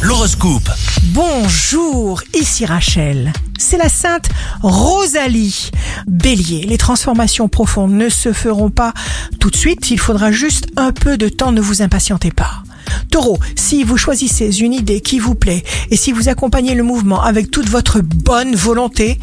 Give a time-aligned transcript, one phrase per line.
[0.00, 0.70] L'horoscope.
[1.12, 3.34] Bonjour, ici Rachel.
[3.58, 4.30] C'est la sainte
[4.62, 5.70] Rosalie.
[6.06, 8.94] Bélier, les transformations profondes ne se feront pas
[9.38, 12.62] tout de suite, il faudra juste un peu de temps, ne vous impatientez pas.
[13.10, 17.22] Taureau, si vous choisissez une idée qui vous plaît et si vous accompagnez le mouvement
[17.22, 19.20] avec toute votre bonne volonté,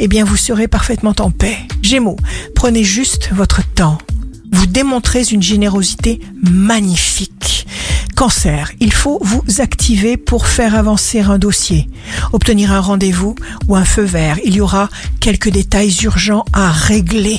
[0.00, 1.58] eh bien vous serez parfaitement en paix.
[1.82, 2.16] Gémeaux,
[2.56, 3.98] prenez juste votre temps.
[4.50, 7.66] Vous démontrez une générosité magnifique.
[8.16, 11.90] Cancer, il faut vous activer pour faire avancer un dossier,
[12.32, 13.34] obtenir un rendez-vous
[13.68, 14.38] ou un feu vert.
[14.42, 14.88] Il y aura
[15.20, 17.38] quelques détails urgents à régler.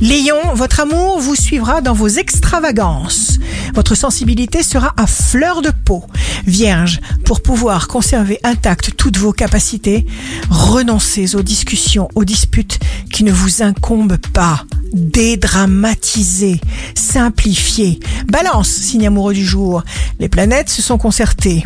[0.00, 3.40] Lion, votre amour vous suivra dans vos extravagances.
[3.74, 6.04] Votre sensibilité sera à fleur de peau.
[6.46, 10.06] Vierge, pour pouvoir conserver intactes toutes vos capacités,
[10.50, 12.78] renoncez aux discussions, aux disputes
[13.12, 16.60] qui ne vous incombent pas dédramatiser,
[16.94, 18.00] simplifier.
[18.28, 19.82] Balance, signe amoureux du jour.
[20.20, 21.64] Les planètes se sont concertées.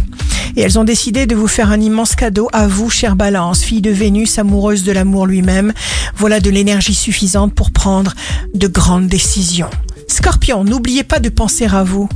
[0.57, 3.83] Et elles ont décidé de vous faire un immense cadeau à vous, chère Balance, fille
[3.83, 5.73] de Vénus, amoureuse de l'amour lui-même.
[6.17, 8.15] Voilà de l'énergie suffisante pour prendre
[8.55, 9.71] de grandes décisions.
[10.09, 12.09] Scorpion, n'oubliez pas de penser à vous.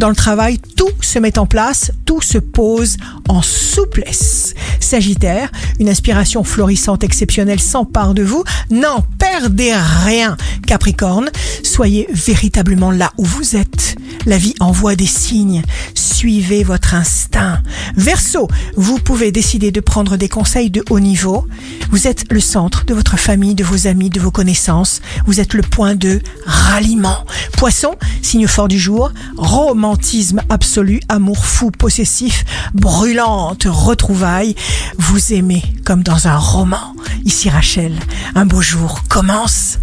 [0.00, 2.96] Dans le travail, tout se met en place, tout se pose
[3.28, 4.54] en souplesse.
[4.80, 8.42] Sagittaire, une inspiration florissante exceptionnelle s'empare de vous.
[8.70, 10.38] N'en perdez rien.
[10.66, 11.28] Capricorne,
[11.62, 13.96] soyez véritablement là où vous êtes.
[14.24, 15.62] La vie envoie des signes.
[15.94, 17.62] Suivez votre instinct.
[17.96, 21.46] Verseau, vous pouvez décider de prendre des conseils de haut niveau.
[21.90, 25.00] Vous êtes le centre de votre famille, de vos amis, de vos connaissances.
[25.26, 27.26] Vous êtes le point de ralliement.
[27.60, 34.54] Poisson, signe fort du jour, romantisme absolu, amour fou, possessif, brûlante retrouvaille.
[34.96, 36.96] Vous aimez comme dans un roman.
[37.26, 37.92] Ici Rachel,
[38.34, 39.78] un beau jour commence.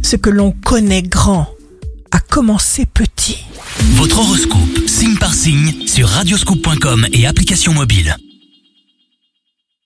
[0.00, 1.50] Ce que l'on connaît grand
[2.12, 3.44] a commencé petit.
[3.96, 8.16] Votre horoscope, signe par signe, sur radioscoop.com et application mobile.